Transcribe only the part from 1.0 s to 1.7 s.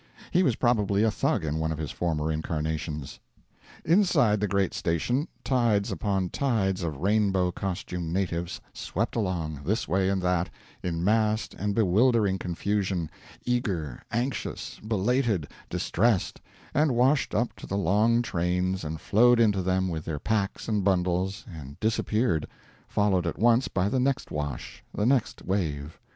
a Thug in